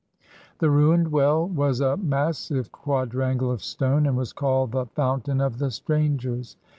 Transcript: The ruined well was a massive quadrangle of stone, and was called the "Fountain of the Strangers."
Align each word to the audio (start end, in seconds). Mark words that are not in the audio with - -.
The 0.57 0.71
ruined 0.71 1.11
well 1.11 1.47
was 1.47 1.79
a 1.79 1.95
massive 1.95 2.71
quadrangle 2.71 3.51
of 3.51 3.63
stone, 3.63 4.07
and 4.07 4.17
was 4.17 4.33
called 4.33 4.71
the 4.71 4.87
"Fountain 4.87 5.39
of 5.39 5.59
the 5.59 5.69
Strangers." 5.69 6.57